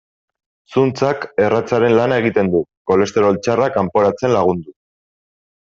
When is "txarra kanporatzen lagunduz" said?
3.49-4.77